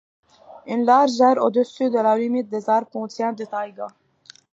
Une 0.65 0.83
large 0.83 1.21
aire 1.21 1.35
au-dessus 1.37 1.91
de 1.91 1.99
la 1.99 2.17
limite 2.17 2.49
des 2.49 2.67
arbres 2.71 2.89
contient 2.89 3.33
des 3.33 3.45
taïgas. 3.45 3.93